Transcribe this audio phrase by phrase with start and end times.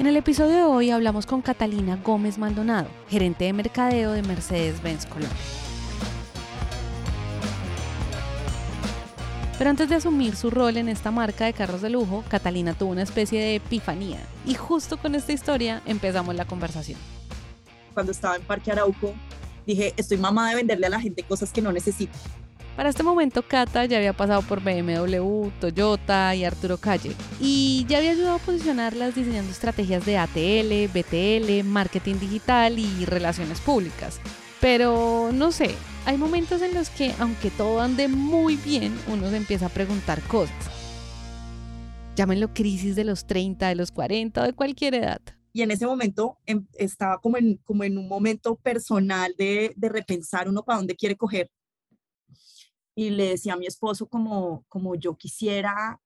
[0.00, 5.04] En el episodio de hoy hablamos con Catalina Gómez Maldonado, gerente de mercadeo de Mercedes-Benz
[5.04, 5.36] Colombia.
[9.58, 12.92] Pero antes de asumir su rol en esta marca de carros de lujo, Catalina tuvo
[12.92, 16.98] una especie de epifanía y justo con esta historia empezamos la conversación.
[17.92, 19.12] Cuando estaba en Parque Arauco,
[19.66, 22.18] dije, estoy mamá de venderle a la gente cosas que no necesita.
[22.80, 27.98] Para este momento, Cata ya había pasado por BMW, Toyota y Arturo Calle y ya
[27.98, 34.18] había ayudado a posicionarlas diseñando estrategias de ATL, BTL, marketing digital y relaciones públicas.
[34.62, 35.74] Pero no sé,
[36.06, 40.22] hay momentos en los que, aunque todo ande muy bien, uno se empieza a preguntar
[40.22, 40.70] cosas.
[42.16, 45.20] Llámenlo crisis de los 30, de los 40 o de cualquier edad.
[45.52, 49.88] Y en ese momento em, estaba como en, como en un momento personal de, de
[49.90, 51.50] repensar uno para dónde quiere coger
[52.94, 56.00] y le decía a mi esposo como, como yo quisiera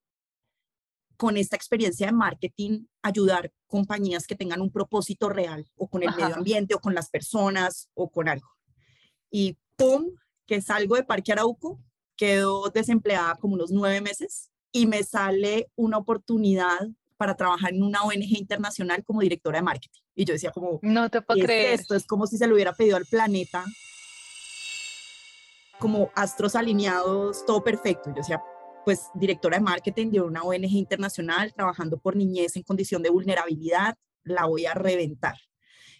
[1.16, 6.10] con esta experiencia de marketing ayudar compañías que tengan un propósito real o con el
[6.10, 8.48] medio ambiente o con las personas o con algo.
[9.30, 10.10] Y ¡pum!
[10.46, 11.80] que salgo de Parque Arauco,
[12.16, 18.02] quedo desempleada como unos nueve meses y me sale una oportunidad para trabajar en una
[18.02, 20.00] ONG internacional como directora de marketing.
[20.14, 21.80] Y yo decía como, no te puedo creer.
[21.80, 23.64] Esto es como si se lo hubiera pedido al planeta
[25.78, 28.10] como astros alineados, todo perfecto.
[28.10, 28.42] Yo decía,
[28.84, 33.96] pues directora de marketing de una ONG internacional trabajando por niñez en condición de vulnerabilidad,
[34.22, 35.36] la voy a reventar.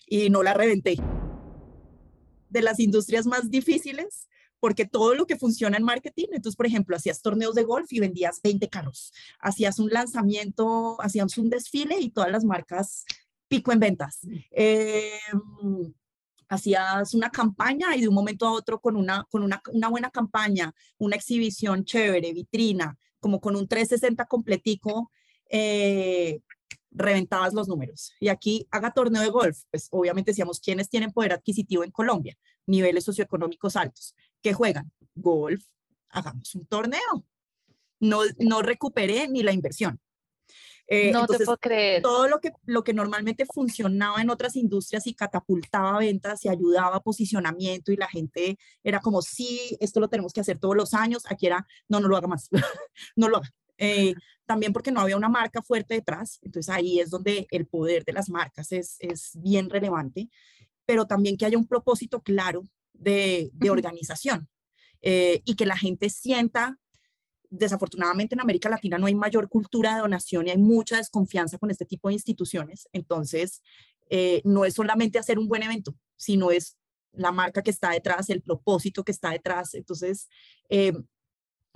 [0.06, 0.96] Y no la reventé.
[2.48, 4.28] De las industrias más difíciles,
[4.60, 8.00] porque todo lo que funciona en marketing, entonces, por ejemplo, hacías torneos de golf y
[8.00, 13.04] vendías 20 carros, hacías un lanzamiento, hacías un desfile y todas las marcas
[13.48, 14.20] pico en ventas.
[14.50, 15.10] Eh,
[16.54, 20.74] hacías una campaña y de un momento a otro con una, con una, buena campaña,
[20.98, 25.10] una exhibición chévere, vitrina, como con un 360 completico,
[25.50, 26.40] eh,
[26.90, 28.12] reventabas los números.
[28.20, 32.36] Y aquí haga torneo de golf, pues obviamente decíamos, ¿quiénes tienen poder adquisitivo en Colombia?
[32.66, 34.14] Niveles socioeconómicos altos.
[34.40, 34.90] ¿Qué juegan?
[35.14, 35.64] Golf,
[36.10, 37.26] hagamos un torneo.
[38.00, 40.00] No, no recuperé ni la inversión.
[40.86, 42.02] Eh, no te puedo creer.
[42.02, 46.96] Todo lo que, lo que normalmente funcionaba en otras industrias y catapultaba ventas y ayudaba
[46.96, 50.92] a posicionamiento y la gente era como, sí, esto lo tenemos que hacer todos los
[50.94, 52.48] años, aquí era, no, no lo haga más,
[53.16, 53.50] no lo haga.
[53.78, 54.14] Eh,
[54.46, 58.12] también porque no había una marca fuerte detrás, entonces ahí es donde el poder de
[58.12, 60.28] las marcas es, es bien relevante,
[60.84, 62.62] pero también que haya un propósito claro
[62.92, 64.48] de, de organización
[65.00, 66.78] eh, y que la gente sienta
[67.58, 71.70] desafortunadamente en América Latina no hay mayor cultura de donación y hay mucha desconfianza con
[71.70, 72.88] este tipo de instituciones.
[72.92, 73.62] Entonces,
[74.10, 76.76] eh, no es solamente hacer un buen evento, sino es
[77.12, 79.74] la marca que está detrás, el propósito que está detrás.
[79.74, 80.28] Entonces,
[80.68, 80.92] eh,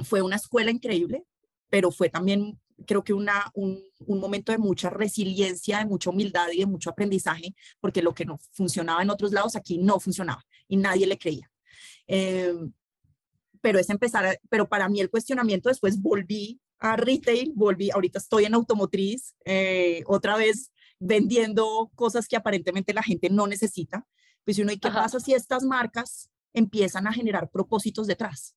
[0.05, 1.25] fue una escuela increíble,
[1.71, 6.59] pero fue también, creo que una, un, momento de mucha resiliencia, de mucha humildad y
[6.61, 10.77] de mucho aprendizaje, porque lo que no funcionaba en otros lados aquí no funcionaba y
[10.77, 11.51] nadie le creía.
[12.07, 12.55] Eh,
[13.61, 18.45] pero es empezar, pero para mí el cuestionamiento después volví a retail, volví, ahorita estoy
[18.45, 24.07] en automotriz, eh, otra vez vendiendo cosas que aparentemente la gente no necesita.
[24.45, 28.55] Pues uno, ¿y qué pasa si estas marcas empiezan a generar propósitos detrás?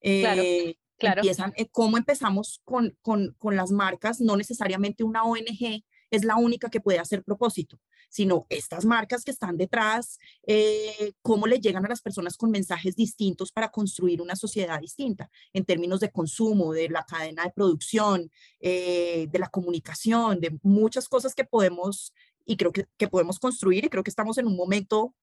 [0.00, 1.20] claro, eh, claro.
[1.20, 4.20] Empiezan, eh, ¿Cómo empezamos con, con, con las marcas?
[4.20, 7.80] No necesariamente una ONG es la única que puede hacer propósito,
[8.12, 12.94] sino estas marcas que están detrás, eh, cómo le llegan a las personas con mensajes
[12.94, 18.30] distintos para construir una sociedad distinta en términos de consumo, de la cadena de producción,
[18.60, 22.12] eh, de la comunicación, de muchas cosas que podemos
[22.44, 23.86] y creo que, que podemos construir.
[23.86, 25.14] Y creo que estamos en un momento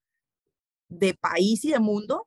[0.88, 2.26] de país y de mundo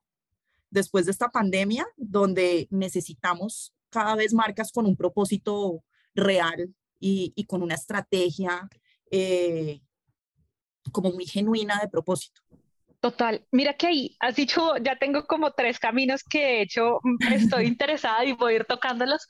[0.70, 5.84] después de esta pandemia donde necesitamos cada vez marcas con un propósito
[6.16, 8.70] real y, con una estrategia
[9.12, 9.82] eh,
[10.92, 12.42] como muy genuina de propósito.
[13.00, 17.34] Total, mira que ahí has dicho, ya tengo como tres caminos que he hecho, mm,
[17.34, 19.28] estoy interesada y voy a ir tocándolos,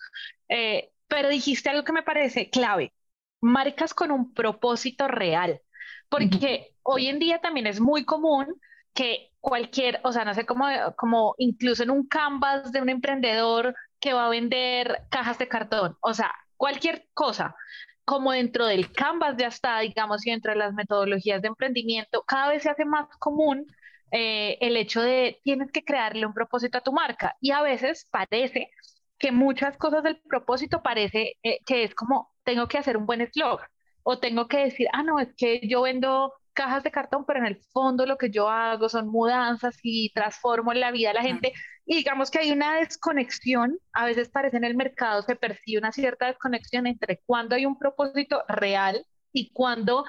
[0.47, 2.93] eh, pero dijiste algo que me parece clave,
[3.41, 5.59] marcas con un propósito real,
[6.07, 8.61] porque hoy en día también es muy común
[8.93, 13.75] que cualquier, o sea, no sé cómo, como incluso en un canvas de un emprendedor
[13.99, 17.55] que va a vender cajas de cartón, o sea, cualquier cosa,
[18.05, 22.49] como dentro del Canvas ya está, digamos, y dentro de las metodologías de emprendimiento, cada
[22.49, 23.65] vez se hace más común
[24.11, 27.35] eh, el hecho de tienes que crearle un propósito a tu marca.
[27.41, 28.69] Y a veces parece
[29.17, 33.21] que muchas cosas del propósito parece eh, que es como, tengo que hacer un buen
[33.21, 33.67] eslogan
[34.03, 37.45] o tengo que decir, ah, no, es que yo vendo cajas de cartón, pero en
[37.45, 41.53] el fondo lo que yo hago son mudanzas y transformo la vida de la gente.
[41.85, 45.91] Y digamos que hay una desconexión, a veces parece en el mercado, se percibe una
[45.91, 50.05] cierta desconexión entre cuando hay un propósito real y cuando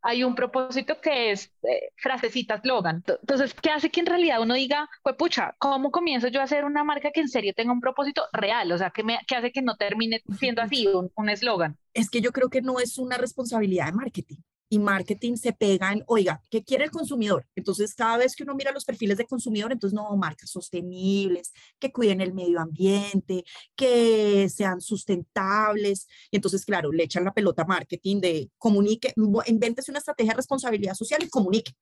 [0.00, 3.02] hay un propósito que es eh, frasecita, eslogan.
[3.06, 6.64] Entonces, ¿qué hace que en realidad uno diga, pues pucha, ¿cómo comienzo yo a hacer
[6.64, 8.70] una marca que en serio tenga un propósito real?
[8.70, 11.76] O sea, ¿qué, me, qué hace que no termine siendo así un eslogan?
[11.92, 16.02] Es que yo creo que no es una responsabilidad de marketing y marketing se pegan,
[16.06, 17.46] oiga, ¿qué quiere el consumidor?
[17.56, 21.90] Entonces, cada vez que uno mira los perfiles de consumidor, entonces, no, marcas sostenibles, que
[21.90, 23.44] cuiden el medio ambiente,
[23.74, 26.06] que sean sustentables.
[26.30, 29.14] Y entonces, claro, le echan la pelota a marketing de comunique,
[29.46, 31.72] invéntese una estrategia de responsabilidad social y comunique.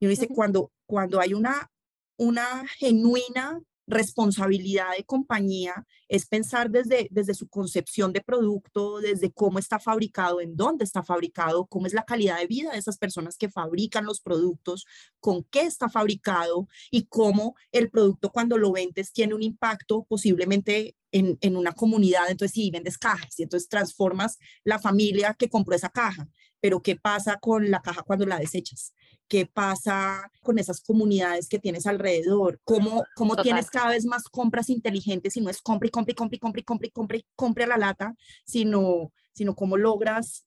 [0.00, 1.70] Y uno dice, cuando, cuando hay una,
[2.16, 3.60] una genuina
[3.90, 10.40] responsabilidad de compañía es pensar desde, desde su concepción de producto, desde cómo está fabricado,
[10.40, 14.04] en dónde está fabricado, cómo es la calidad de vida de esas personas que fabrican
[14.04, 14.86] los productos,
[15.20, 20.96] con qué está fabricado y cómo el producto cuando lo vendes tiene un impacto posiblemente
[21.12, 22.30] en, en una comunidad.
[22.30, 26.28] Entonces, si vendes cajas y entonces transformas la familia que compró esa caja,
[26.60, 28.94] pero ¿qué pasa con la caja cuando la desechas?
[29.30, 34.68] Qué pasa con esas comunidades que tienes alrededor, cómo, cómo tienes cada vez más compras
[34.68, 37.16] inteligentes y no es compra y compra y compra y compra y compra y compra
[37.16, 40.46] y compra a la lata, sino, sino cómo logras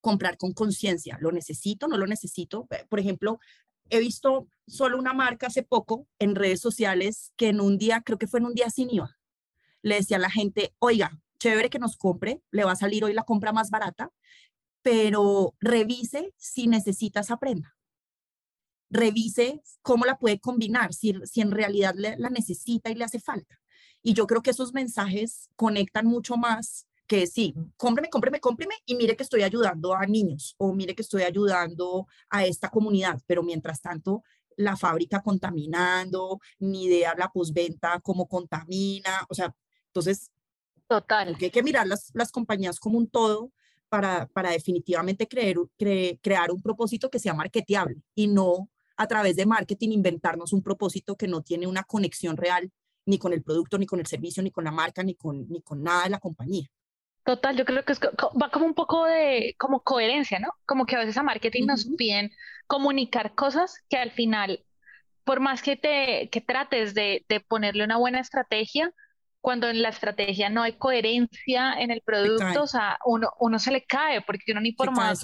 [0.00, 2.68] comprar con conciencia, lo necesito, no lo necesito.
[2.88, 3.40] Por ejemplo,
[3.90, 8.16] he visto solo una marca hace poco en redes sociales que en un día, creo
[8.16, 9.18] que fue en un día sin IVA,
[9.82, 13.12] le decía a la gente, oiga, chévere que nos compre, le va a salir hoy
[13.12, 14.12] la compra más barata,
[14.82, 17.76] pero revise si necesita esa prenda.
[18.90, 23.60] Revise cómo la puede combinar, si, si en realidad la necesita y le hace falta.
[24.02, 28.94] Y yo creo que esos mensajes conectan mucho más que sí, cómpreme, cómpreme, cómpreme y
[28.94, 33.42] mire que estoy ayudando a niños o mire que estoy ayudando a esta comunidad, pero
[33.42, 34.22] mientras tanto
[34.56, 39.54] la fábrica contaminando, ni idea la posventa cómo contamina, o sea,
[39.88, 40.30] entonces
[40.86, 41.36] Total.
[41.38, 43.52] hay que mirar las, las compañías como un todo
[43.92, 45.58] para, para definitivamente creer,
[46.22, 51.14] crear un propósito que sea marketeable y no a través de marketing inventarnos un propósito
[51.14, 52.72] que no tiene una conexión real
[53.04, 55.60] ni con el producto, ni con el servicio, ni con la marca, ni con, ni
[55.60, 56.66] con nada de la compañía.
[57.22, 60.48] Total, yo creo que es, va como un poco de como coherencia, ¿no?
[60.64, 62.30] Como que a veces a marketing nos piden
[62.66, 64.64] comunicar cosas que al final,
[65.22, 68.90] por más que te que trates de, de ponerle una buena estrategia,
[69.42, 73.72] cuando en la estrategia no hay coherencia en el producto, o sea, uno, uno se
[73.72, 75.20] le cae porque uno ni por más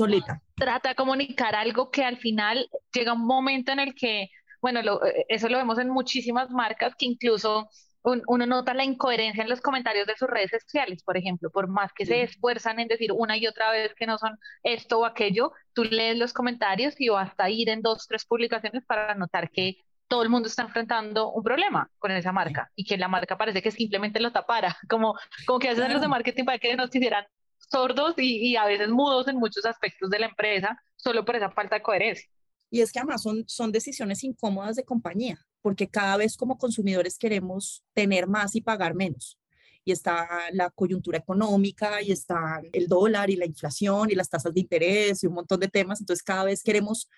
[0.56, 4.28] trata de comunicar algo que al final llega un momento en el que,
[4.60, 7.70] bueno, eh, eso lo vemos en muchísimas marcas que incluso
[8.02, 11.92] uno nota la incoherencia en los comentarios de sus redes sociales, por ejemplo, por más
[11.92, 15.52] que se esfuerzan en decir una y otra vez que no son esto o aquello,
[15.74, 19.84] tú lees los comentarios y vas a ir en dos, tres publicaciones para notar que
[20.08, 23.62] todo el mundo está enfrentando un problema con esa marca y que la marca parece
[23.62, 25.14] que simplemente lo tapara, como,
[25.46, 27.24] como que hacen los de marketing para que nos hicieran
[27.70, 31.76] sordos y, a veces mudos en muchos aspectos de la empresa solo por esa falta
[31.76, 32.28] de coherencia.
[32.70, 37.18] Y es que además son, son decisiones incómodas de compañía, porque cada vez como consumidores
[37.18, 39.38] queremos tener más y pagar menos.
[39.84, 44.52] Y está la coyuntura económica, y está el dólar y la inflación y las tasas
[44.52, 46.00] de interés y un montón de temas.
[46.00, 47.08] Entonces cada vez queremos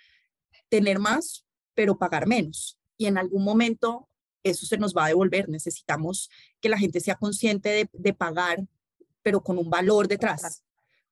[0.69, 1.45] tener más,
[1.75, 4.11] pero pagar menos y en algún momento
[4.45, 5.49] eso se nos va a devolver.
[5.49, 6.29] Necesitamos
[6.61, 8.59] que la gente sea consciente de, pagar,
[9.23, 10.63] pero con un valor detrás,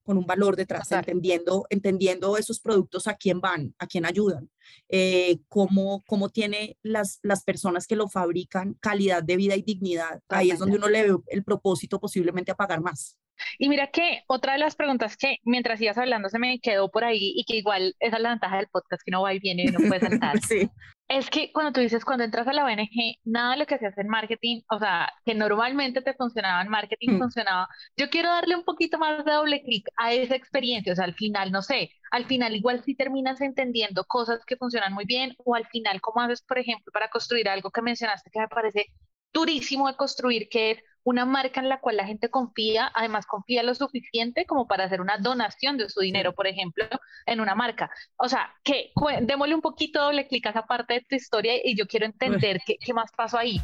[0.02, 4.50] con un valor detrás, entendiendo, entendiendo esos productos a quién van, a quién ayudan,
[4.90, 10.20] eh, cómo, cómo tiene las, las personas que lo fabrican calidad de vida y dignidad.
[10.28, 13.16] Ahí es donde uno le ve el propósito posiblemente a pagar más.
[13.58, 17.04] Y mira que otra de las preguntas que mientras ibas hablando se me quedó por
[17.04, 19.62] ahí y que igual esa es la ventaja del podcast que no va y viene
[19.62, 20.38] y no puede saltar.
[20.42, 20.68] sí.
[21.08, 23.86] Es que cuando tú dices, cuando entras a la ONG, nada de lo que se
[23.86, 27.18] hace en marketing, o sea, que normalmente te funcionaba en marketing, mm.
[27.18, 27.68] funcionaba.
[27.96, 31.14] Yo quiero darle un poquito más de doble clic a esa experiencia, o sea, al
[31.14, 35.54] final, no sé, al final igual si terminas entendiendo cosas que funcionan muy bien, o
[35.54, 38.92] al final, ¿cómo haces, por ejemplo, para construir algo que mencionaste que me parece
[39.32, 43.62] durísimo de construir, que es una marca en la cual la gente confía, además confía
[43.62, 46.84] lo suficiente como para hacer una donación de su dinero, por ejemplo,
[47.24, 47.90] en una marca.
[48.16, 48.92] O sea, que
[49.22, 52.60] démosle un poquito le clic a esa parte de tu historia y yo quiero entender
[52.66, 53.58] qué, qué más pasó ahí.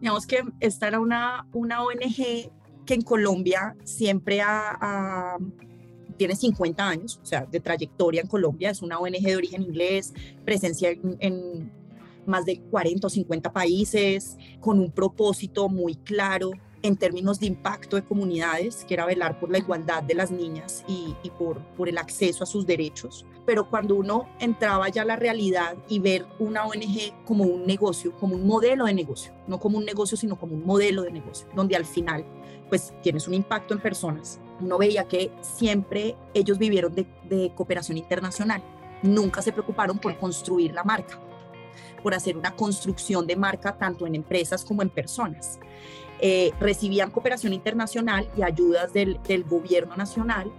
[0.00, 2.50] Digamos que esta era una, una ONG
[2.84, 5.38] que en Colombia siempre ha,
[6.16, 10.12] tiene 50 años, o sea, de trayectoria en Colombia, es una ONG de origen inglés,
[10.44, 11.72] presencia en, en
[12.26, 16.52] más de 40 o 50 países, con un propósito muy claro
[16.84, 20.84] en términos de impacto de comunidades, que era velar por la igualdad de las niñas
[20.86, 23.24] y, por, por el acceso a sus derechos.
[23.46, 28.12] Pero cuando uno entraba ya a la realidad y ver una ONG como un negocio,
[28.12, 31.48] como un modelo de negocio, no como un negocio, sino como un modelo de negocio,
[31.56, 32.22] donde al final
[32.68, 34.38] pues tienes un impacto en personas.
[34.60, 38.62] Uno veía que siempre ellos vivieron de, de cooperación internacional,
[39.02, 41.18] nunca se preocuparon por construir la marca,
[42.02, 45.58] por hacer una construcción de marca tanto en empresas como en personas.
[46.20, 49.18] Eh, recibían cooperación internacional y ayudas del,
[49.48, 50.50] gobierno nacional,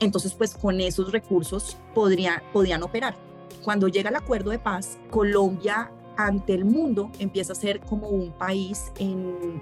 [0.00, 3.16] entonces pues con esos recursos podrían, podían operar.
[3.62, 8.32] Cuando llega el acuerdo de paz, Colombia ante el mundo empieza a ser como un
[8.32, 9.60] país en,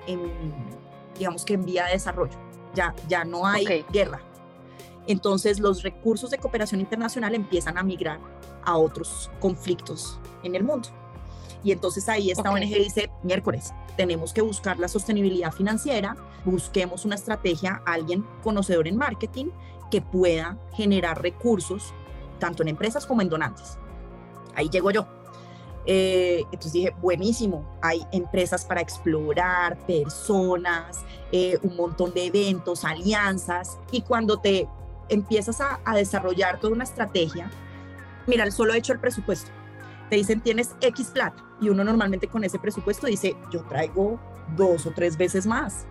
[1.19, 2.39] digamos que en vía de desarrollo.
[2.75, 4.21] Ya, ya no hay guerra.
[5.07, 8.21] Entonces los recursos de cooperación internacional empiezan a migrar
[8.65, 10.89] a otros conflictos en el mundo.
[11.65, 17.15] Y entonces ahí esta ONG dice, miércoles, tenemos que buscar la sostenibilidad financiera, busquemos una
[17.15, 19.47] estrategia, alguien conocedor en marketing
[19.91, 21.93] que pueda generar recursos
[22.39, 23.79] tanto en empresas como en donantes.
[24.55, 25.07] Ahí llego yo.
[25.85, 33.79] Eh, entonces dije, buenísimo, hay empresas para explorar, personas, eh, un montón de eventos, alianzas,
[33.91, 34.69] y cuando te
[35.09, 37.51] empiezas a, a desarrollar toda una estrategia,
[38.27, 39.51] mira, el solo hecho el presupuesto
[40.13, 44.21] te dicen tienes X plata y uno normalmente con ese presupuesto dice yo traigo
[44.55, 45.87] dos o tres veces más.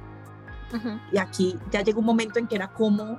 [1.12, 3.18] Y aquí ya llegó un momento en que era como,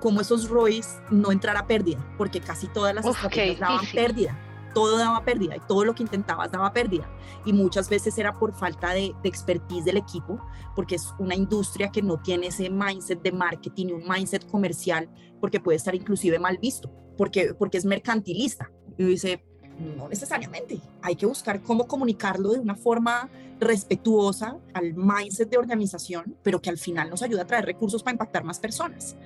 [0.00, 4.38] como esos ROIs no entrar a pérdida, porque casi todas las estrategias daban pérdida,
[4.72, 7.06] todo daba pérdida y todo lo que intentabas daba pérdida.
[7.44, 10.40] Y muchas veces era por falta de, de expertise del equipo,
[10.74, 15.10] porque es una industria que no tiene ese mindset de marketing, un mindset comercial,
[15.42, 18.72] porque puede estar inclusive mal visto, porque, porque es mercantilista.
[18.96, 19.44] Y dice,
[19.78, 20.80] no necesariamente.
[21.02, 23.28] Hay que buscar cómo comunicarlo de una forma
[23.60, 28.14] respetuosa al mindset de organización, pero que al final nos ayude a traer recursos para
[28.14, 29.16] impactar más personas.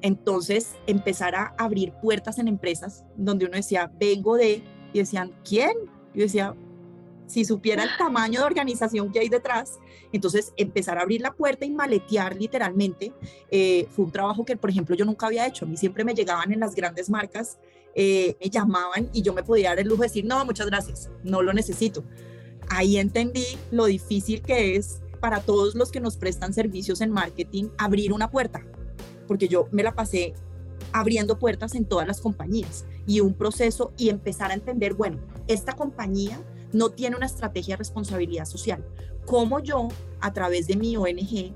[0.00, 4.62] Entonces, empezar a abrir puertas en empresas donde uno decía, vengo de,
[4.92, 5.72] y decían, ¿quién?
[6.14, 6.54] Y decía,
[7.28, 9.78] si supiera el tamaño de organización que hay detrás,
[10.12, 13.12] entonces empezar a abrir la puerta y maletear literalmente
[13.50, 15.64] eh, fue un trabajo que, por ejemplo, yo nunca había hecho.
[15.64, 17.58] A mí siempre me llegaban en las grandes marcas
[18.00, 21.10] eh, me llamaban y yo me podía dar el lujo de decir, no, muchas gracias,
[21.24, 22.04] no lo necesito.
[22.68, 27.70] Ahí entendí lo difícil que es para todos los que nos prestan servicios en marketing
[27.76, 28.64] abrir una puerta,
[29.26, 30.34] porque yo me la pasé
[30.92, 35.18] abriendo puertas en todas las compañías y un proceso y empezar a entender, bueno,
[35.48, 36.40] esta compañía
[36.72, 38.84] no tiene una estrategia de responsabilidad social.
[39.26, 39.88] ¿Cómo yo,
[40.20, 41.52] a través de mi ONG,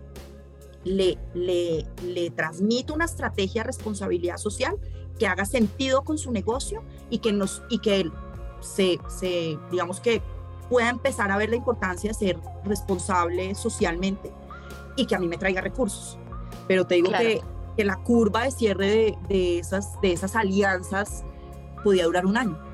[0.84, 4.76] le, le, le transmito una estrategia de responsabilidad social
[5.18, 8.12] que haga sentido con su negocio y que, nos, y que él
[8.60, 10.22] se, se, digamos que
[10.68, 14.32] pueda empezar a ver la importancia de ser responsable socialmente
[14.96, 16.18] y que a mí me traiga recursos.
[16.66, 17.42] Pero te digo que,
[17.76, 21.24] que, la curva de cierre de, de, esas, de esas alianzas
[21.82, 22.71] podía durar un año.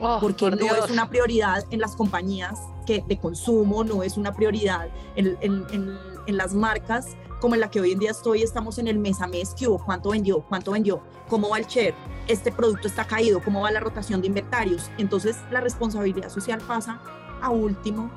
[0.00, 4.32] Oh, porque no es una prioridad en las compañías que de consumo, no es una
[4.32, 8.42] prioridad en, en, en, en las marcas como en la que hoy en día estoy,
[8.42, 9.84] estamos en el mes a mes, ¿qué hubo?
[9.84, 10.40] ¿Cuánto vendió?
[10.40, 11.02] ¿Cuánto vendió?
[11.28, 11.94] ¿Cómo va el share?
[12.28, 14.90] Este producto está caído, ¿cómo va la rotación de inventarios?
[14.98, 17.00] Entonces la responsabilidad social pasa
[17.42, 18.10] a último,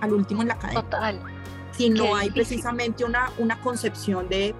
[0.00, 0.82] al último en la cadena.
[0.82, 1.22] Total.
[1.72, 4.54] Si no hay precisamente una, una concepción de,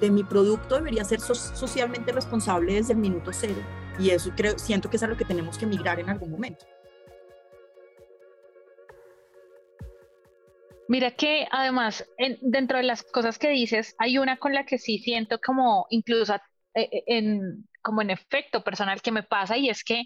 [0.00, 3.60] de mi producto, debería ser socialmente responsable desde el minuto cero.
[3.98, 6.66] Y eso creo, siento que es a lo que tenemos que migrar en algún momento.
[10.88, 12.04] Mira que además,
[12.42, 16.34] dentro de las cosas que dices, hay una con la que sí siento como incluso
[16.74, 20.02] eh, eh, en, como en efecto personal que me pasa y es que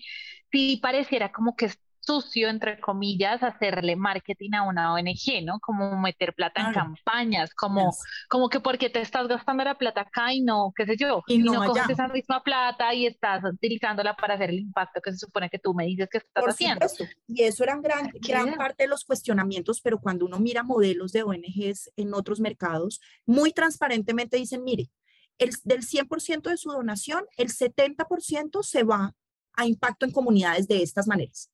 [0.52, 1.70] sí pareciera como que
[2.08, 5.60] sucio, entre comillas, hacerle marketing a una ONG, ¿no?
[5.60, 7.94] Como meter plata en campañas, como,
[8.30, 11.38] como que porque te estás gastando la plata acá y no, qué sé yo, y,
[11.38, 15.50] no, coges esa misma plata y estás utilizándola para hacer el impacto que se supone
[15.50, 16.86] que tú me dices que estás haciendo.
[17.26, 21.24] Y eso eran gran, gran parte de los cuestionamientos, pero cuando uno mira modelos de
[21.24, 24.90] ONGs en otros mercados, muy transparentemente dicen, mire,
[25.36, 29.14] el, del 100% de su donación, el 70% se va
[29.52, 31.50] a impacto en comunidades de estas maneras.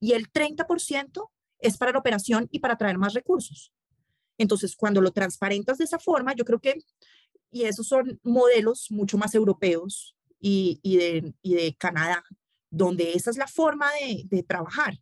[0.00, 3.72] Y el 30% es para la operación y para traer más recursos.
[4.38, 6.74] Entonces, cuando lo transparentas de esa forma, yo creo que,
[7.50, 12.24] y esos son modelos mucho más europeos y, y, de, y de, Canadá,
[12.70, 14.98] donde esa es la forma de, de trabajar.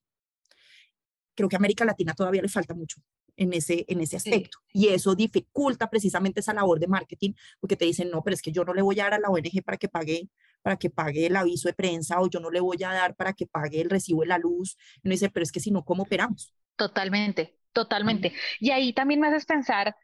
[1.35, 3.01] creo que a América Latina todavía le falta mucho
[3.37, 4.59] en ese, en ese aspecto.
[4.73, 8.53] Y eso dificulta precisamente esa labor de marketing, porque te dicen, no, pero es que
[8.53, 10.29] yo no le voy a dar a la ONG para que pague
[10.63, 13.33] para que pague el aviso de prensa o yo no le voy a dar para
[13.33, 14.77] que pague el recibo de la luz.
[15.03, 16.55] Y uno dice, pero es que si no, ¿cómo operamos?
[16.77, 18.33] Totalmente, totalmente.
[18.61, 19.95] Y ahí también me haces pensar,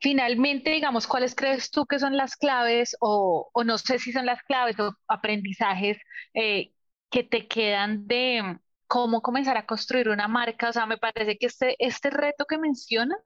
[0.00, 4.26] finalmente, digamos, ¿cuáles crees tú que son las claves o, o no sé si son
[4.26, 5.98] las claves o aprendizajes
[6.34, 6.72] eh,
[7.10, 10.68] que te quedan de cómo comenzar a construir una marca.
[10.68, 13.18] O sea, me parece que este, este reto que mencionas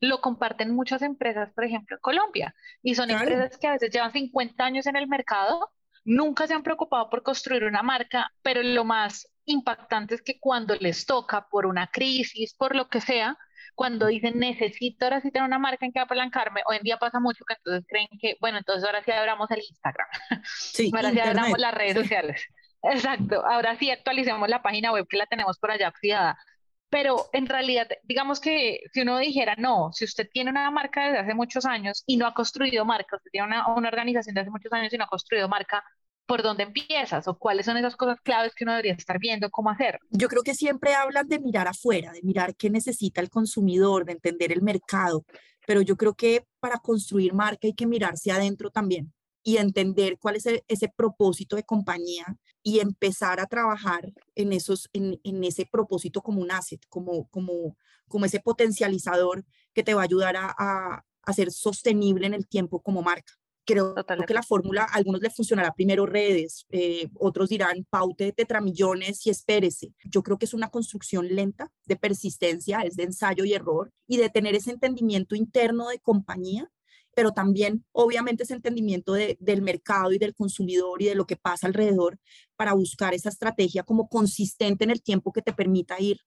[0.00, 4.12] lo comparten muchas empresas, por ejemplo, en Colombia, y son empresas que a veces llevan
[4.12, 5.70] 50 años en el mercado,
[6.06, 10.74] nunca se han preocupado por construir una marca, pero lo más impactante es que cuando
[10.76, 13.36] les toca por una crisis, por lo que sea,
[13.74, 17.20] cuando dicen necesito ahora sí tener una marca en que apalancarme, hoy en día pasa
[17.20, 20.06] mucho que entonces creen que, bueno, entonces ahora sí abramos el Instagram,
[20.44, 22.40] sí, ahora sí abramos las redes sociales.
[22.82, 26.38] Exacto, ahora sí actualicemos la página web que la tenemos por allá oxidada.
[26.88, 31.18] Pero en realidad, digamos que si uno dijera, no, si usted tiene una marca desde
[31.18, 34.50] hace muchos años y no ha construido marca, usted tiene una, una organización de hace
[34.50, 35.84] muchos años y no ha construido marca,
[36.26, 37.26] ¿por dónde empiezas?
[37.28, 39.98] ¿O cuáles son esas cosas claves que uno debería estar viendo cómo hacer?
[40.10, 44.12] Yo creo que siempre hablan de mirar afuera, de mirar qué necesita el consumidor, de
[44.12, 45.24] entender el mercado,
[45.66, 49.12] pero yo creo que para construir marca hay que mirarse adentro también
[49.46, 55.20] y entender cuál es ese propósito de compañía y empezar a trabajar en, esos, en,
[55.22, 57.76] en, ese propósito como un asset, como, como,
[58.08, 62.48] como ese potencializador que te va a ayudar a, a, a ser sostenible en el
[62.48, 63.34] tiempo como marca.
[63.64, 63.94] Creo,
[64.26, 69.24] que la fórmula a algunos les funcionará primero redes, eh, otros dirán paute de tetramillones
[69.26, 69.92] y espérese.
[70.04, 74.16] Yo creo que es una construcción lenta de persistencia, es de ensayo y error y
[74.16, 76.68] de tener ese entendimiento interno de compañía
[77.16, 81.66] pero también obviamente ese entendimiento del mercado y del consumidor y de lo que pasa
[81.66, 82.18] alrededor
[82.56, 86.20] para buscar esa estrategia como consistente en el tiempo que te permita ir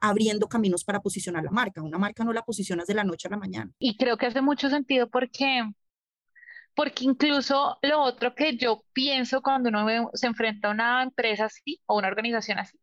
[0.00, 1.80] abriendo caminos para posicionar la marca.
[1.80, 3.70] Una marca no la posicionas de la noche a la mañana.
[3.78, 5.62] Y creo que hace mucho sentido porque,
[6.74, 11.80] porque incluso lo otro que yo pienso cuando uno se enfrenta a una empresa así
[11.86, 12.76] o una organización así,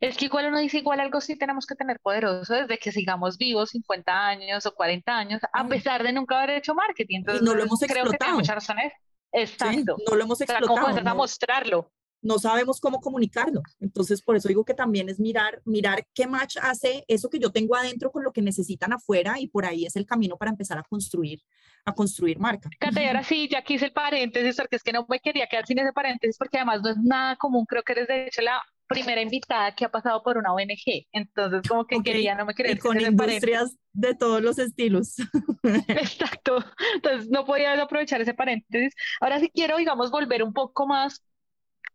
[0.00, 3.36] es que igual uno dice, igual algo sí tenemos que tener poderoso desde que sigamos
[3.36, 7.18] vivos 50 años o 40 años, a pesar de nunca haber hecho marketing.
[7.18, 8.38] Entonces, no lo hemos creo explotado.
[8.38, 8.92] que.
[9.32, 9.96] Exacto.
[10.08, 10.72] no lo hemos explotado.
[10.72, 11.92] O sea, ¿cómo no, mostrarlo?
[12.22, 13.62] No sabemos cómo comunicarlo.
[13.78, 17.50] Entonces, por eso digo que también es mirar, mirar qué match hace eso que yo
[17.50, 20.78] tengo adentro con lo que necesitan afuera y por ahí es el camino para empezar
[20.78, 21.40] a construir,
[21.84, 22.68] a construir marca.
[22.78, 25.66] Cata, y ahora sí, ya quise el paréntesis, porque es que no me quería quedar
[25.66, 27.64] sin ese paréntesis, porque además no es nada común.
[27.66, 31.06] Creo que eres de hecho la primera invitada que ha pasado por una ONG.
[31.12, 32.72] Entonces, como que quería, no me quería.
[32.72, 35.14] Y con industrias de todos los estilos.
[35.88, 36.64] Exacto.
[36.96, 38.92] Entonces, no podía aprovechar ese paréntesis.
[39.20, 41.22] Ahora sí quiero, digamos, volver un poco más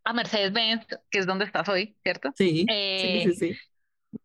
[0.04, 2.32] a Mercedes-Benz, que es donde estás hoy, ¿cierto?
[2.34, 3.46] Sí, sí, sí, sí.
[3.50, 4.18] Eh,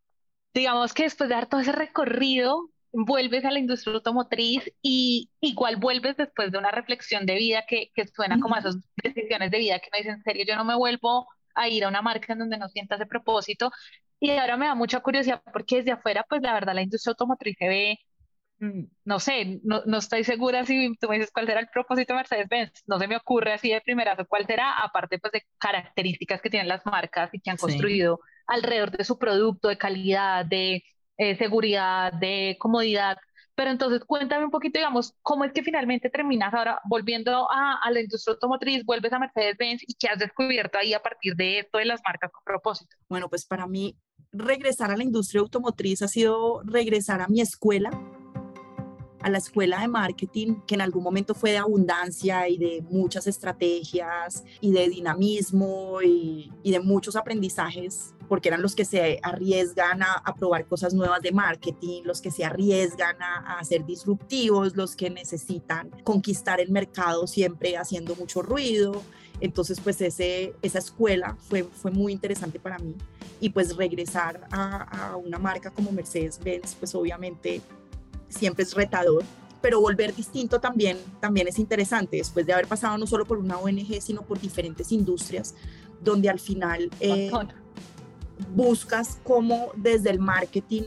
[0.54, 5.76] digamos que después de dar todo ese recorrido, vuelves a la industria automotriz y igual
[5.78, 9.58] vuelves después de una reflexión de vida que, que suena como a esas decisiones de
[9.58, 12.34] vida que me dicen, en serio, yo no me vuelvo a ir a una marca
[12.34, 13.72] en donde no sienta ese propósito.
[14.20, 17.56] Y ahora me da mucha curiosidad porque desde afuera, pues la verdad, la industria automotriz
[17.58, 17.98] se ve,
[18.60, 22.14] mm, no sé, no, no estoy segura si tú me dices cuál será el propósito
[22.14, 22.84] de Mercedes-Benz.
[22.88, 26.68] No se me ocurre así de primerazo cuál será, aparte pues de características que tienen
[26.70, 30.84] las marcas y que han construido alrededor de su producto, de calidad, de
[31.18, 33.18] eh, seguridad, de comodidad.
[33.56, 38.00] Pero entonces cuéntame un poquito, digamos, cómo es que finalmente terminas ahora volviendo a, la
[38.00, 41.86] industria automotriz, vuelves a Mercedes-Benz y qué has descubierto ahí a partir de esto de
[41.86, 42.96] las marcas con propósito.
[43.10, 43.96] Bueno, pues para mí
[44.32, 47.90] regresar a la industria automotriz ha sido regresar a mi escuela,
[49.22, 53.28] a la escuela de marketing, que en algún momento fue de abundancia y de muchas
[53.28, 60.36] estrategias y de dinamismo y, de muchos aprendizajes, porque eran los que se arriesgan a,
[60.38, 65.10] probar cosas nuevas de marketing, los que se arriesgan a, a ser disruptivos, los que
[65.10, 69.02] necesitan conquistar el mercado siempre haciendo mucho ruido.
[69.42, 72.96] Entonces, pues ese, esa escuela fue, fue muy interesante para mí.
[73.40, 77.62] Y pues regresar a, a una marca como Mercedes-Benz, pues obviamente
[78.32, 79.24] siempre es retador,
[79.62, 83.58] pero volver distinto también, también es interesante, después de haber pasado no solo por una
[83.58, 85.56] ONG, sino por diferentes industrias,
[86.02, 87.32] donde al final eh,
[88.56, 90.84] buscas cómo desde el marketing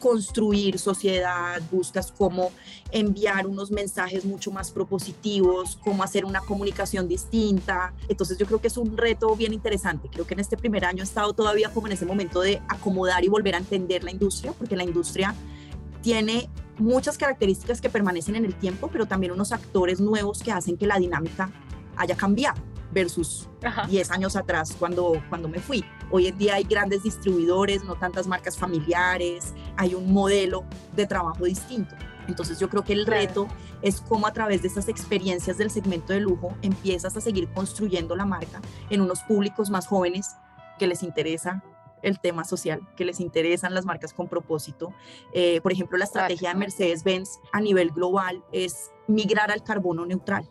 [0.00, 2.52] construir sociedad, buscas cómo
[2.90, 7.94] enviar unos mensajes mucho más propositivos, cómo hacer una comunicación distinta.
[8.08, 10.08] Entonces yo creo que es un reto bien interesante.
[10.08, 13.24] Creo que en este primer año he estado todavía como en ese momento de acomodar
[13.24, 15.34] y volver a entender la industria, porque la industria
[16.02, 20.76] tiene muchas características que permanecen en el tiempo, pero también unos actores nuevos que hacen
[20.76, 21.50] que la dinámica
[21.96, 22.60] haya cambiado.
[22.92, 23.48] versus
[23.88, 25.84] 10 años atrás cuando, cuando me fui.
[26.10, 31.44] Hoy en día hay grandes distribuidores, no tantas marcas familiares, hay un modelo de trabajo
[31.44, 31.94] distinto.
[32.28, 33.48] Entonces yo creo que el reto
[33.82, 38.16] es cómo a través de esas experiencias del segmento de lujo empiezas a seguir construyendo
[38.16, 40.36] la marca en unos públicos más jóvenes
[40.78, 41.62] que les interesa
[42.06, 44.92] el tema social, que les interesan las marcas con propósito.
[45.32, 50.48] Eh, por ejemplo, la estrategia de Mercedes-Benz a nivel global es migrar al carbono neutral.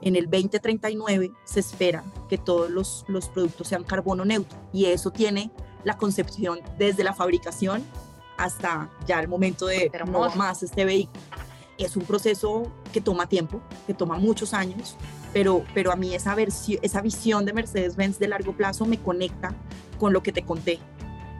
[0.00, 5.10] En el 2039 se espera que todos los, los productos sean carbono neutro y eso
[5.10, 5.50] tiene
[5.82, 7.84] la concepción desde la fabricación
[8.36, 11.20] hasta ya el momento de no más este vehículo.
[11.76, 14.96] Es un proceso que toma tiempo, que toma muchos años,
[15.32, 19.54] pero, pero a mí esa, esa visión de Mercedes-Benz de largo plazo me conecta
[19.98, 20.78] con lo que te conté,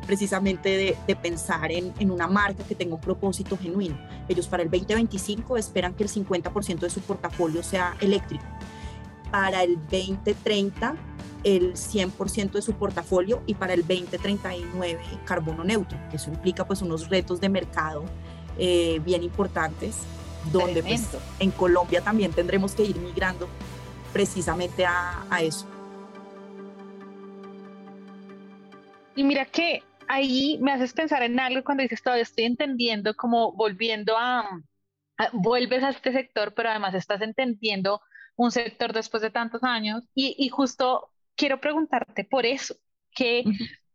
[0.07, 3.99] precisamente de, de pensar en, en, una marca que tenga un propósito genuino.
[4.29, 8.45] Ellos para el 2025 esperan que el 50% de su portafolio sea eléctrico.
[9.31, 10.97] Para el 2030
[11.45, 16.83] el 100% de su portafolio y para el 2039 carbono neutro, que eso implica pues
[16.83, 18.05] unos retos de mercado
[18.59, 19.97] eh, bien importantes,
[20.53, 21.07] donde pues,
[21.39, 23.49] en Colombia también tendremos que ir migrando
[24.13, 25.67] precisamente a, a eso.
[29.15, 33.53] Y mira que ahí me haces pensar en algo cuando dices todavía estoy entendiendo como
[33.53, 34.49] volviendo a,
[35.33, 38.01] vuelves a este sector, pero además estás entendiendo
[38.37, 42.77] un sector después de tantos años y, y justo quiero preguntarte por eso,
[43.11, 43.45] ¿qué,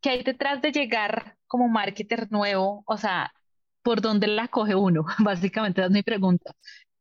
[0.01, 2.83] ¿qué hay detrás de llegar como marketer nuevo?
[2.85, 3.33] O sea,
[3.81, 5.05] ¿por dónde la coge uno?
[5.19, 6.53] Básicamente es mi pregunta.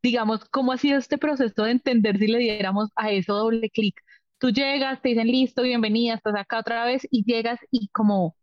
[0.03, 4.01] Digamos, ¿cómo ha sido este proceso de entender si le diéramos a eso doble clic?
[4.39, 8.37] Tú llegas, te dicen listo, bienvenida, estás acá otra vez y llegas y como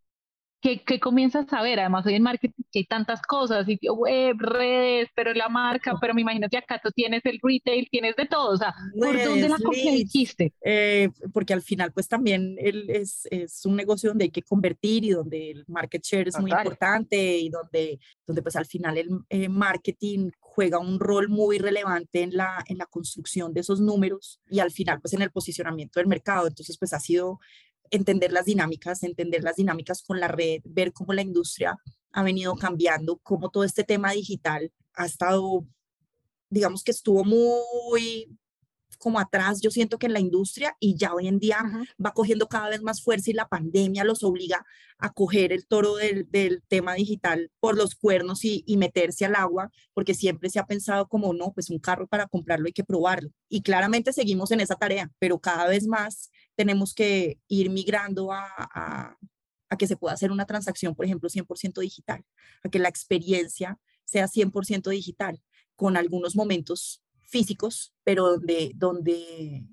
[0.60, 1.80] ¿Qué, comienzas a ver?
[1.80, 6.20] Además, hoy en marketing hay tantas cosas, sitio web, redes, pero la marca, pero me
[6.20, 9.56] imagino que acá tú tienes el retail, tienes de todo, o sea, ¿por dónde la
[9.56, 10.52] conseguiste?
[10.62, 15.04] Eh, porque al final, pues también él es, es, un negocio donde hay que convertir
[15.04, 19.08] y donde el market share es muy importante y donde, donde pues al final el
[19.30, 24.40] eh, marketing juega un rol muy relevante en la, en la construcción de esos números
[24.50, 26.46] y al final, pues en el posicionamiento del mercado.
[26.46, 27.38] Entonces, pues ha sido
[27.90, 31.78] entender las dinámicas, entender las dinámicas con la red, ver cómo la industria
[32.12, 35.66] ha venido cambiando, cómo todo este tema digital ha estado,
[36.48, 38.28] digamos que estuvo muy
[39.00, 41.58] como atrás, yo siento que en la industria y ya hoy en día
[42.04, 44.64] va cogiendo cada vez más fuerza y la pandemia los obliga
[44.98, 46.28] a coger el toro del,
[46.68, 51.08] tema digital por los cuernos y, y, meterse al agua, porque siempre se ha pensado
[51.08, 53.30] como, no, pues un carro para comprarlo hay que probarlo.
[53.48, 58.46] Y claramente seguimos en esa tarea, pero cada vez más tenemos que ir migrando a,
[58.58, 59.16] a,
[59.70, 62.22] a que se pueda hacer una transacción, por ejemplo, 100% digital,
[62.62, 65.40] a que la experiencia sea 100% digital,
[65.74, 69.64] con algunos momentos físicos, pero donde, donde,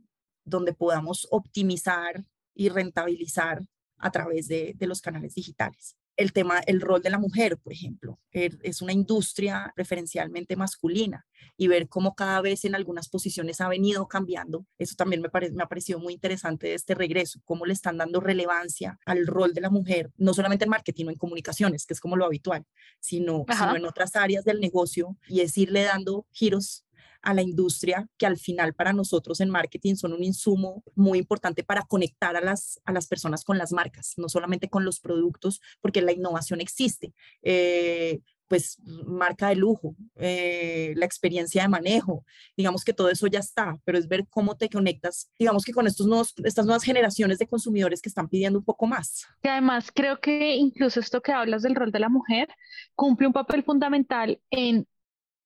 [0.46, 2.24] donde podamos optimizar
[2.56, 7.20] y rentabilizar a través de, de los canales digitales el tema, el rol de la
[7.20, 8.20] mujer, por ejemplo.
[8.32, 11.26] Er, es una industria preferencialmente masculina
[11.56, 14.66] y ver cómo cada vez en algunas posiciones ha venido cambiando.
[14.78, 17.98] Eso también me, parece, me ha parecido muy interesante de este regreso, cómo le están
[17.98, 21.94] dando relevancia al rol de la mujer, no solamente en marketing o en comunicaciones, que
[21.94, 22.66] es como lo habitual,
[23.00, 26.84] sino, sino en otras áreas del negocio y es irle dando giros
[27.28, 31.62] a la industria, que al final para nosotros en marketing son un insumo muy importante
[31.62, 35.60] para conectar a las, a las personas con las marcas, no solamente con los productos,
[35.82, 37.14] porque la innovación existe.
[37.42, 42.24] Eh, pues marca de lujo, eh, la experiencia de manejo,
[42.56, 45.86] digamos que todo eso ya está, pero es ver cómo te conectas, digamos que con
[45.86, 49.28] estos nuevos, estas nuevas generaciones de consumidores que están pidiendo un poco más.
[49.44, 52.48] Y además creo que incluso esto que hablas del rol de la mujer
[52.96, 54.88] cumple un papel fundamental en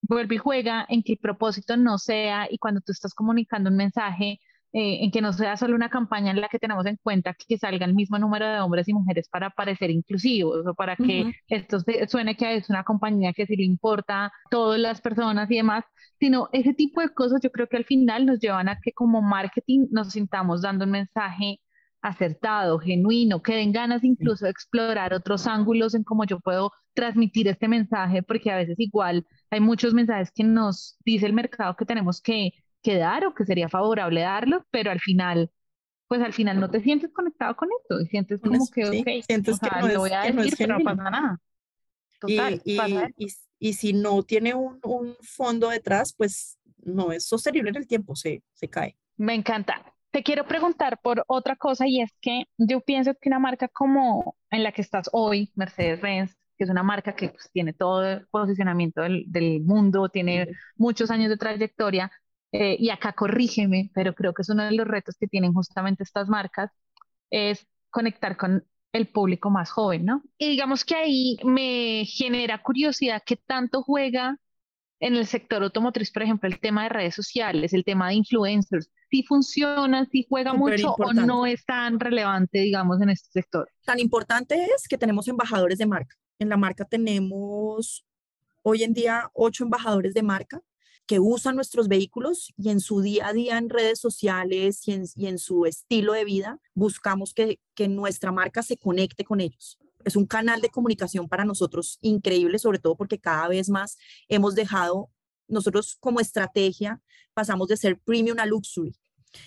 [0.02, 3.78] vuelve y juega en que el propósito no sea, y cuando tú estás comunicando un
[3.78, 4.40] mensaje,
[4.74, 7.58] eh, en que no sea solo una campaña en la que tenemos en cuenta que
[7.58, 11.80] salga el mismo número de hombres y mujeres para parecer inclusivos o para que esto
[12.08, 15.84] suene que es una compañía que sí le importa a todas las personas y demás,
[16.20, 19.22] sino ese tipo de cosas yo creo que al final nos llevan a que como
[19.22, 21.60] marketing nos sintamos dando un mensaje
[22.02, 27.48] acertado, genuino, que den ganas incluso de explorar otros ángulos en cómo yo puedo transmitir
[27.48, 31.86] este mensaje, porque a veces igual hay muchos mensajes que nos dice el mercado que
[31.86, 35.52] tenemos que, que dar o que sería favorable darlos, pero al final,
[36.08, 39.60] pues al final no te sientes conectado con esto y sientes como que, ok, sientes
[39.60, 41.40] que no voy a decir, pero no pasa nada.
[42.20, 42.78] Total, y,
[43.18, 47.88] y, y, si no tiene un, un, fondo detrás, pues no es sostenible en el
[47.88, 48.96] tiempo, se, se cae.
[49.18, 49.92] Me encanta.
[50.12, 54.36] Te quiero preguntar por otra cosa y es que yo pienso que una marca como
[54.50, 58.28] en la que estás hoy, Mercedes-Benz, que es una marca que pues, tiene todo el
[58.28, 62.12] posicionamiento del, del, mundo, tiene muchos años de trayectoria,
[62.52, 66.04] eh, y acá corrígeme, pero creo que es uno de los retos que tienen justamente
[66.04, 66.72] estas marcas,
[67.30, 70.24] es conectar con el público más joven, ¿no?
[70.38, 74.38] Y digamos que ahí me genera curiosidad qué tanto juega
[75.02, 78.90] en el sector automotriz, por ejemplo, el tema de redes sociales, el tema de influencers,
[79.10, 83.68] si funciona, si juega mucho o no es tan relevante, digamos, en este sector.
[83.84, 86.16] Tan importante es que tenemos embajadores de marca.
[86.38, 88.06] En la marca tenemos
[88.62, 90.62] hoy en día ocho embajadores de marca
[91.08, 95.06] que usan nuestros vehículos y en su día a día en redes sociales y en,
[95.16, 99.80] y en su estilo de vida buscamos que, que nuestra marca se conecte con ellos
[100.06, 104.56] es un canal de comunicación para nosotros increíble, sobre todo porque cada vez más hemos
[104.56, 105.10] dejado,
[105.48, 107.02] nosotros como estrategia
[107.34, 108.96] pasamos de ser premium a luxury.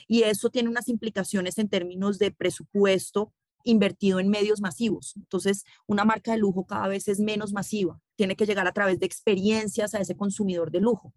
[0.07, 3.33] Y eso tiene unas implicaciones en términos de presupuesto
[3.65, 5.15] invertido en medios masivos.
[5.17, 8.99] Entonces, una marca de lujo cada vez es menos masiva, tiene que llegar a través
[8.99, 11.15] de experiencias a ese consumidor de lujo.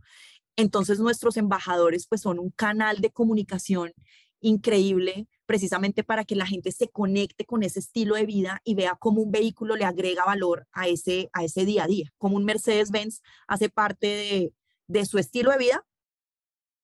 [0.55, 3.93] Entonces, nuestros embajadores pues son un canal de comunicación
[4.39, 8.95] increíble precisamente para que la gente se conecte con ese estilo de vida y vea
[8.99, 12.45] cómo un vehículo le agrega valor a ese, a ese día a día, como un
[12.45, 14.53] Mercedes-Benz hace parte de,
[14.87, 15.85] de su estilo de vida,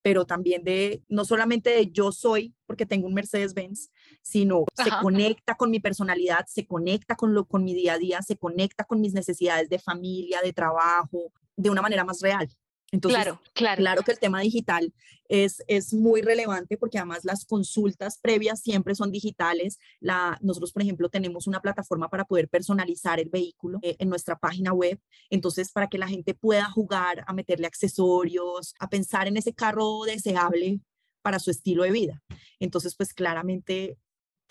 [0.01, 5.55] pero también de, no solamente de yo soy porque tengo un Mercedes-Benz, sino se conecta
[5.55, 9.01] con mi personalidad, se conecta con, lo, con mi día a día, se conecta con
[9.01, 12.49] mis necesidades de familia, de trabajo, de una manera más real.
[12.93, 13.79] Entonces, claro, claro.
[13.79, 14.93] claro que el tema digital
[15.27, 19.79] es, es muy relevante porque además las consultas previas siempre son digitales.
[19.99, 24.37] La, nosotros, por ejemplo, tenemos una plataforma para poder personalizar el vehículo eh, en nuestra
[24.37, 24.99] página web.
[25.31, 30.03] Entonces, para que la gente pueda jugar, a meterle accesorios, a pensar en ese carro
[30.03, 30.79] deseable
[31.23, 32.21] para su estilo de vida.
[32.59, 33.97] Entonces, pues claramente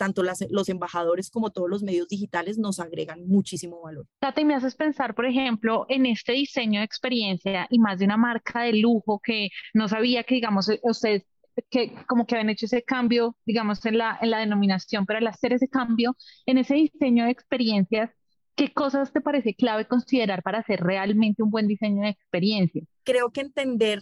[0.03, 4.05] tanto los embajadores como todos los medios digitales nos agregan muchísimo valor.
[4.19, 8.05] Tata, y me haces pensar, por ejemplo, en este diseño de experiencia y más de
[8.05, 11.23] una marca de lujo que no sabía que, digamos, eh, ustedes
[11.69, 15.27] que como que habían hecho ese cambio, digamos, en la, en la denominación, pero al
[15.27, 18.09] hacer ese cambio, en ese diseño de experiencias,
[18.55, 22.83] ¿qué cosas te parece clave considerar para hacer realmente un buen diseño de experiencia?
[23.05, 24.01] Creo que entender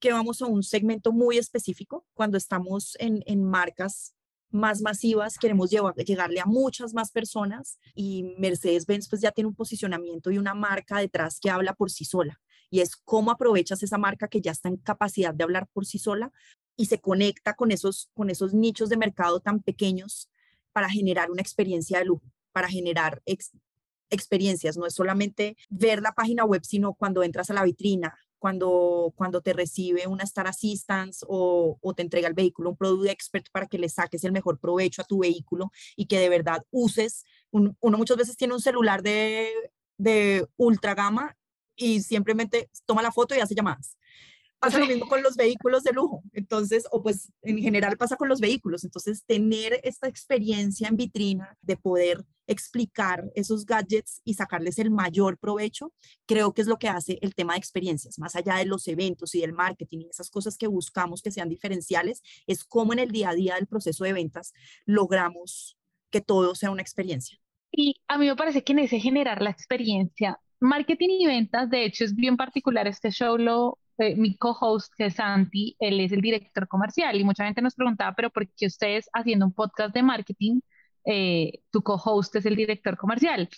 [0.00, 4.14] que vamos a un segmento muy específico cuando estamos en, en marcas
[4.52, 10.30] más masivas, queremos llegarle a muchas más personas y Mercedes-Benz pues ya tiene un posicionamiento
[10.30, 12.40] y una marca detrás que habla por sí sola
[12.72, 15.98] y es cómo aprovechas esa marca que ya está en capacidad de hablar por sí
[15.98, 16.32] sola
[16.74, 20.30] y se conecta con esos, con esos nichos de mercado tan pequeños
[20.72, 23.22] para generar una experiencia de lujo, para generar
[24.08, 24.78] experiencias.
[24.78, 29.40] No es solamente ver la página web, sino cuando entras a la vitrina, cuando, cuando
[29.40, 33.78] te recibe una Star Assistance o, te entrega el vehículo un Product Expert para que
[33.78, 37.24] le saques el mejor provecho a tu vehículo y que de verdad uses.
[37.52, 39.48] uno muchas veces tiene un celular de,
[39.96, 41.36] de ultra gama
[41.76, 43.96] y simplemente toma la foto y hace llamadas.
[44.62, 48.28] Pasa lo mismo con los vehículos de lujo, entonces, o pues en general pasa con
[48.28, 48.84] los vehículos.
[48.84, 55.36] Entonces, tener esta experiencia en vitrina de poder explicar esos gadgets y sacarles el mayor
[55.36, 55.92] provecho,
[56.26, 59.34] creo que es lo que hace el tema de experiencias, más allá de los eventos
[59.34, 63.10] y del marketing y esas cosas que buscamos que sean diferenciales, es cómo en el
[63.10, 64.52] día a día del proceso de ventas
[64.86, 65.76] logramos
[66.10, 67.36] que todo sea una experiencia.
[67.72, 71.84] Y a mí me parece que en ese generar la experiencia, marketing y ventas, de
[71.84, 72.86] hecho, es bien particular.
[72.86, 77.24] Este show lo eh, mi co-host, que es Santi, él es el director comercial y
[77.24, 80.60] mucha gente nos preguntaba, pero ¿por qué ustedes haciendo un podcast de marketing,
[81.04, 83.48] eh, tu co-host es el director comercial?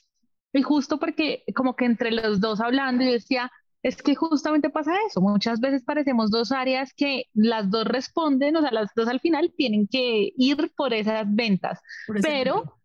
[0.52, 3.50] Y justo porque como que entre los dos hablando, yo decía,
[3.83, 8.61] es que justamente pasa eso, muchas veces parecemos dos áreas que las dos responden, o
[8.61, 11.80] sea, las dos al final tienen que ir por esas ventas,
[12.22, 12.78] pero...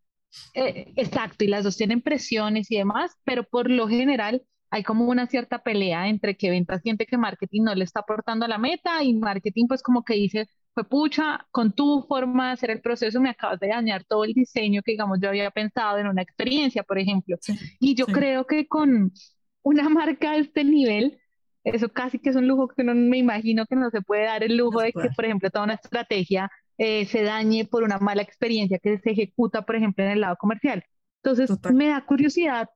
[0.53, 5.05] Eh, exacto, y las dos tienen presiones y demás, pero por lo general hay como
[5.05, 8.57] una cierta pelea entre que ventas siente que marketing no le está aportando a la
[8.57, 12.81] meta y marketing pues como que dice, fue pucha, con tu forma de hacer el
[12.81, 16.21] proceso me acabas de dañar todo el diseño que digamos yo había pensado en una
[16.21, 17.37] experiencia, por ejemplo.
[17.79, 19.11] y yo creo que con
[19.63, 21.19] una marca de este nivel,
[21.63, 24.43] eso casi que es un lujo que no me imagino que no se puede dar
[24.43, 28.21] el lujo de que, por ejemplo, toda una estrategia eh, se dañe por una mala
[28.21, 30.83] experiencia que se ejecuta, por ejemplo, en el lado comercial.
[31.21, 32.69] Entonces, me da curiosidad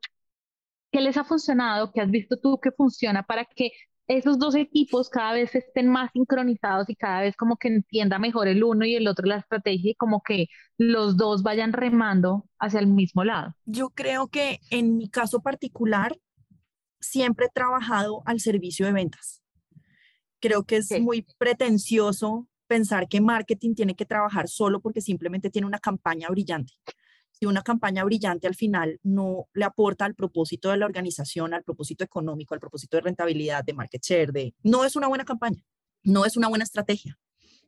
[0.93, 1.91] ¿Qué les ha funcionado?
[1.91, 3.71] ¿Qué has visto tú que funciona para que
[4.06, 8.47] esos dos equipos cada vez estén más sincronizados y cada vez como que entienda mejor
[8.47, 12.79] el uno y el otro la estrategia y como que los dos vayan remando hacia
[12.79, 13.56] el mismo lado?
[13.65, 16.15] Yo creo que en mi caso particular
[16.99, 19.41] siempre he trabajado al servicio de ventas.
[20.39, 25.65] Creo que es muy pretencioso pensar que marketing tiene que trabajar solo porque simplemente tiene
[25.65, 26.73] una campaña brillante
[27.34, 31.63] si una campaña brillante al final no le aporta al propósito de la organización, al
[31.63, 35.63] propósito económico, al propósito de rentabilidad, de market share, de, no es una buena campaña.
[36.04, 37.17] no es una buena estrategia.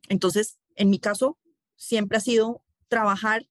[0.08, 1.38] Entonces, en mi caso,
[1.74, 3.48] siempre ha sido trabajar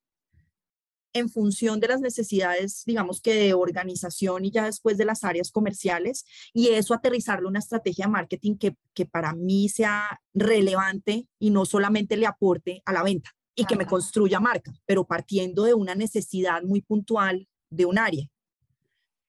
[1.13, 5.49] en función de las necesidades, digamos que de organización y ya después de las áreas
[5.49, 11.51] comerciales, y eso aterrizarlo una estrategia de marketing que, que para mí sea relevante y
[11.51, 15.73] no solamente le aporte a la venta y que me construya marca, pero partiendo de
[15.73, 18.27] una necesidad muy puntual de un área.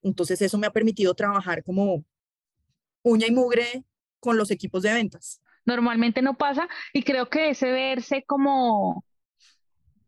[0.03, 2.05] Entonces eso me ha permitido trabajar como
[3.03, 3.85] uña y mugre
[4.21, 5.41] con los equipos de ventas.
[5.65, 9.05] Normalmente no pasa y creo que ese verse como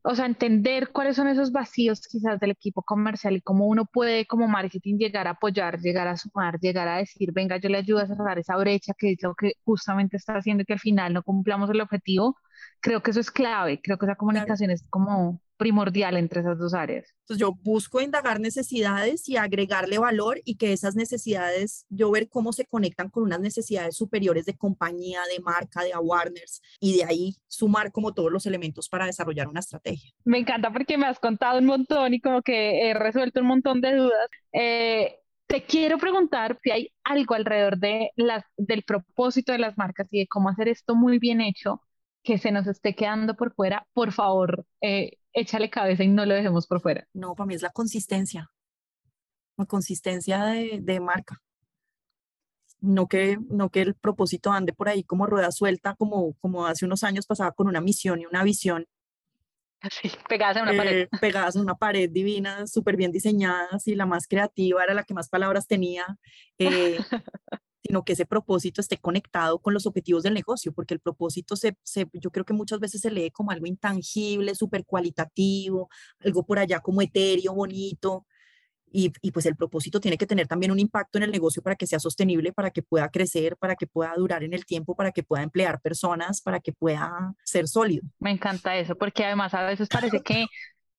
[0.02, 4.26] o sea, entender cuáles son esos vacíos quizás del equipo comercial y cómo uno puede
[4.26, 7.98] como marketing llegar a apoyar, llegar a sumar, llegar a decir, venga, yo le ayudo
[7.98, 11.22] a cerrar esa brecha que es lo que justamente está haciendo que al final no
[11.22, 12.36] cumplamos el objetivo,
[12.80, 16.72] creo que eso es clave, creo que esa comunicación es como primordial entre esas dos
[16.72, 17.14] áreas.
[17.20, 22.52] Entonces yo busco indagar necesidades y agregarle valor y que esas necesidades, yo ver cómo
[22.52, 27.36] se conectan con unas necesidades superiores de compañía, de marca, de awareness y de ahí
[27.48, 30.12] sumar como todos los elementos para desarrollar una estrategia.
[30.24, 33.80] Me encanta porque me has contado un montón y como que he resuelto un montón
[33.80, 34.30] de dudas.
[34.52, 35.16] Eh,
[35.48, 40.20] te quiero preguntar si hay algo alrededor de las, del propósito de las marcas y
[40.20, 41.82] de cómo hacer esto muy bien hecho
[42.28, 46.34] que se nos esté quedando por fuera, por favor, eh, échale cabeza y no lo
[46.34, 47.08] dejemos por fuera.
[47.14, 48.50] No, para mí es la consistencia,
[49.56, 51.40] la consistencia de, de marca.
[52.80, 56.84] No que, no que el propósito ande por ahí como rueda suelta, como, como hace
[56.84, 58.84] unos años pasaba con una misión y una visión.
[59.80, 60.98] Así, pegadas en una pared.
[60.98, 65.04] Eh, pegadas en una pared divina, súper bien diseñadas y la más creativa era la
[65.04, 66.04] que más palabras tenía.
[66.58, 66.98] Eh,
[67.88, 71.74] sino que ese propósito esté conectado con los objetivos del negocio, porque el propósito se,
[72.12, 75.88] yo creo que muchas veces se lee como algo intangible, súper cualitativo,
[76.22, 78.26] algo por allá como etéreo, bonito,
[78.90, 81.76] y, y, pues el propósito tiene que tener también un impacto en el negocio para
[81.76, 85.12] que sea sostenible, para que pueda crecer, para que pueda durar en el tiempo, para
[85.12, 88.06] que pueda emplear personas, para que pueda ser sólido.
[88.18, 90.46] Me encanta eso, porque además a veces parece que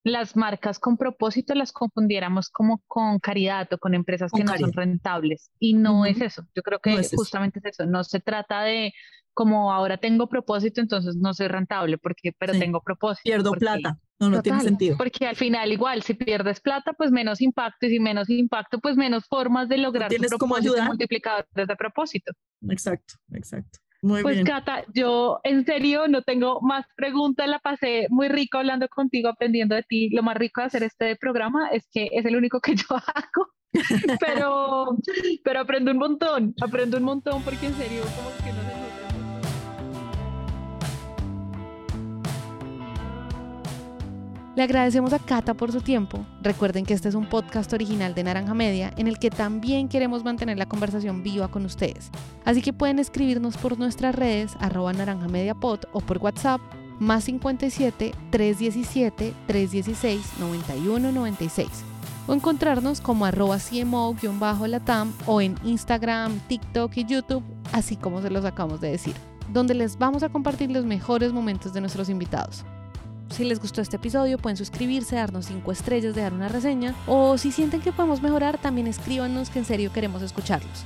[0.04, 4.74] las marcas con propósito las confundiéramos como con caridad o con empresas que no son
[4.74, 5.52] rentables.
[5.60, 6.44] Y no es eso.
[6.56, 7.86] Yo creo que justamente es eso.
[7.86, 8.94] No se trata de
[9.34, 13.24] como ahora tengo propósito, entonces no soy rentable, porque, pero tengo propósito.
[13.24, 13.98] Pierdo plata.
[14.20, 14.98] No, no tiene sentido.
[14.98, 18.98] Porque al final igual, si pierdes plata, pues menos impacto, y si menos impacto, pues
[18.98, 22.34] menos formas de lograr tienes como ayudar multiplicadores de propósito.
[22.68, 28.58] Exacto, exacto pues Cata, yo en serio no tengo más preguntas, la pasé muy rico
[28.58, 30.10] hablando contigo, aprendiendo de ti.
[30.12, 33.48] Lo más rico de hacer este programa es que es el único que yo hago,
[34.20, 34.98] pero,
[35.44, 38.69] pero aprendo un montón, aprendo un montón porque en serio como que no
[44.60, 46.26] Le agradecemos a Cata por su tiempo.
[46.42, 50.26] Recuerden que este es un podcast original de Naranja Media en el que también queremos
[50.26, 52.12] mantener la conversación viva con ustedes.
[52.44, 56.60] Así que pueden escribirnos por nuestras redes arroba naranjamediapod o por WhatsApp
[57.00, 61.70] más 57 317 316 9196
[62.28, 68.44] o encontrarnos como arroba CMO-latam o en Instagram, TikTok y YouTube, así como se los
[68.44, 69.16] acabamos de decir,
[69.54, 72.66] donde les vamos a compartir los mejores momentos de nuestros invitados.
[73.32, 76.96] Si les gustó este episodio, pueden suscribirse, darnos 5 estrellas, dejar una reseña.
[77.08, 80.86] O si sienten que podemos mejorar, también escríbanos que en serio queremos escucharlos.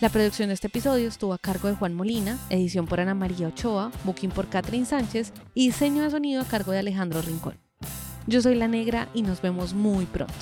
[0.00, 3.46] La producción de este episodio estuvo a cargo de Juan Molina, edición por Ana María
[3.46, 7.56] Ochoa, booking por Catherine Sánchez y diseño de sonido a cargo de Alejandro Rincón.
[8.26, 10.34] Yo soy La Negra y nos vemos muy pronto.